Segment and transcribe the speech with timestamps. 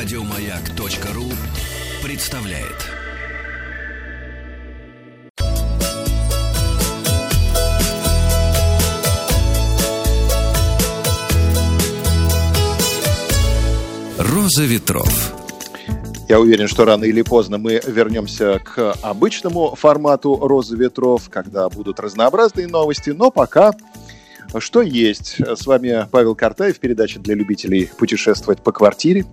[0.00, 1.24] Радиомаяк.ру
[2.04, 2.86] представляет.
[14.18, 15.34] Роза ветров.
[16.28, 21.98] Я уверен, что рано или поздно мы вернемся к обычному формату «Розы ветров», когда будут
[21.98, 23.72] разнообразные новости, но пока
[24.58, 25.36] что есть.
[25.40, 29.24] С вами Павел Картаев, передача для любителей путешествовать по квартире.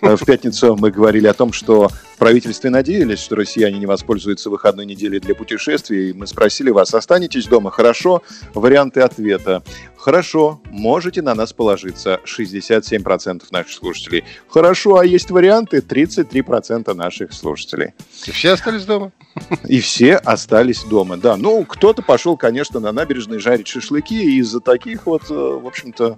[0.00, 4.86] В пятницу мы говорили о том, что в правительстве надеялись, что россияне не воспользуются выходной
[4.86, 6.10] неделей для путешествий.
[6.10, 7.70] И мы спросили вас, останетесь дома?
[7.70, 8.22] Хорошо.
[8.54, 9.62] Варианты ответа.
[9.98, 12.20] Хорошо, можете на нас положиться.
[12.24, 14.24] 67% наших слушателей.
[14.48, 15.78] Хорошо, а есть варианты?
[15.78, 17.94] 33% наших слушателей.
[18.26, 19.12] И все остались дома?
[19.68, 21.36] И все остались дома, да.
[21.36, 26.16] Ну, кто-то пошел, конечно, на набережной жарить шашлыки, и из-за таких вот, э, в общем-то,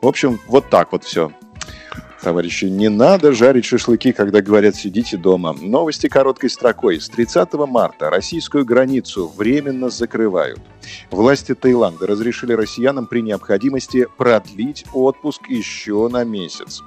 [0.00, 1.32] в общем, вот так вот все
[2.22, 5.52] товарищи, не надо жарить шашлыки, когда говорят «сидите дома».
[5.52, 7.00] Новости короткой строкой.
[7.00, 10.60] С 30 марта российскую границу временно закрывают.
[11.10, 16.82] Власти Таиланда разрешили россиянам при необходимости продлить отпуск еще на месяц.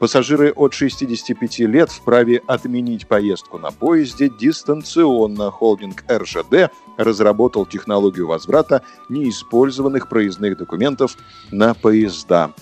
[0.00, 5.50] Пассажиры от 65 лет вправе отменить поездку на поезде дистанционно.
[5.50, 11.18] Холдинг РЖД разработал технологию возврата неиспользованных проездных документов
[11.50, 12.54] на поезда.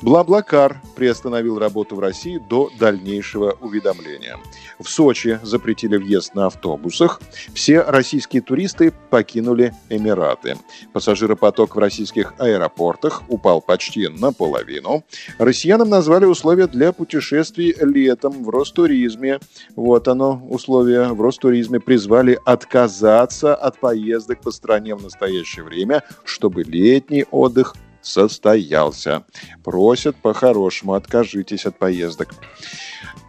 [0.00, 4.38] Блаблакар приостановил работу в России до дальнейшего уведомления.
[4.78, 7.20] В Сочи запретили въезд на автобусах.
[7.52, 10.56] Все российские туристы покинули Эмираты.
[10.92, 15.02] Пассажиропоток в российских аэропортах упал почти наполовину.
[15.38, 19.40] Россиянам назвали условия для путешествий летом в Ростуризме.
[19.74, 26.62] Вот оно, условия в Ростуризме призвали отказаться от поездок по стране в настоящее время, чтобы
[26.62, 29.24] летний отдых состоялся.
[29.64, 32.34] Просят по-хорошему, откажитесь от поездок.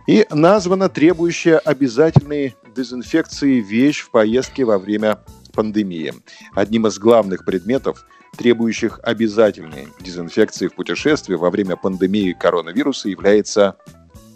[0.07, 5.19] И названа требующая обязательной дезинфекции вещь в поездке во время
[5.53, 6.13] пандемии.
[6.55, 8.05] Одним из главных предметов,
[8.37, 13.77] требующих обязательной дезинфекции в путешествии во время пандемии коронавируса, является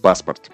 [0.02, 0.52] паспорт.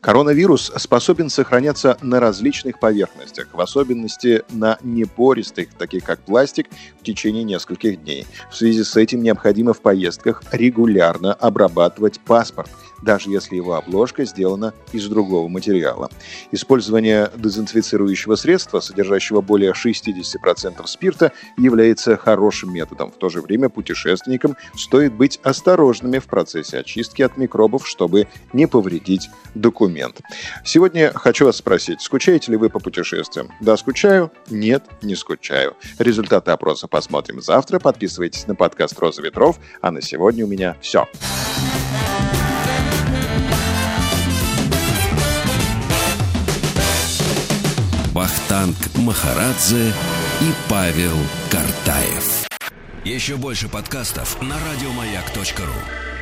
[0.00, 6.68] Коронавирус способен сохраняться на различных поверхностях, в особенности на непористых, таких как пластик,
[7.00, 8.26] в течение нескольких дней.
[8.50, 12.70] В связи с этим необходимо в поездках регулярно обрабатывать паспорт–
[13.02, 16.10] даже если его обложка сделана из другого материала.
[16.52, 23.10] Использование дезинфицирующего средства, содержащего более 60% спирта, является хорошим методом.
[23.10, 28.66] В то же время путешественникам стоит быть осторожными в процессе очистки от микробов, чтобы не
[28.66, 30.20] повредить документ.
[30.64, 33.50] Сегодня хочу вас спросить, скучаете ли вы по путешествиям?
[33.60, 34.30] Да, скучаю?
[34.50, 35.76] Нет, не скучаю.
[35.98, 37.78] Результаты опроса посмотрим завтра.
[37.78, 39.58] Подписывайтесь на подкаст «Роза ветров».
[39.80, 41.06] А на сегодня у меня все.
[48.24, 49.92] Вахтанг Махарадзе
[50.40, 51.14] и Павел
[51.50, 52.46] Картаев.
[53.04, 56.13] Еще больше подкастов на радиомаяк.ру